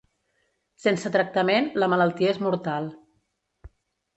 [0.85, 2.89] Sense tractament, la malaltia és mortal.